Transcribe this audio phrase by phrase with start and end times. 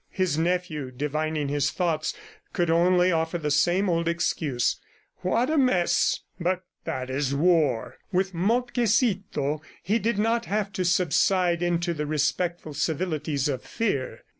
[0.09, 2.15] His nephew, divining his thoughts,
[2.53, 4.77] could only offer the same old excuse
[5.17, 6.21] "What a mess!...
[6.39, 12.73] But that is war!" With Moltkecito, he did not have to subside into the respectful
[12.73, 14.23] civilities of fear.